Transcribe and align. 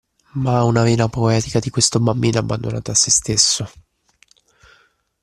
Ma 0.33 0.53
ha 0.57 0.63
una 0.63 0.81
vena 0.81 1.09
poetica 1.09 1.59
di 1.59 1.69
questo 1.69 1.99
bambino 1.99 2.39
abbandonato 2.39 2.89
a 2.89 2.95
sè 2.95 3.11
stesso 3.11 3.71